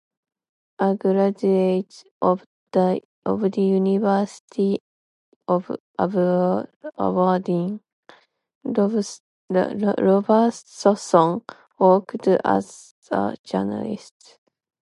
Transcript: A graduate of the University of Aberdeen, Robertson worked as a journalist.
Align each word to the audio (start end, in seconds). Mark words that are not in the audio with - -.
A 0.79 0.95
graduate 0.95 2.05
of 2.23 2.43
the 2.71 3.01
University 3.55 4.79
of 5.47 5.69
Aberdeen, 5.99 7.81
Robertson 9.53 10.01
worked 11.77 12.27
as 12.27 12.95
a 13.11 13.37
journalist. 13.43 14.39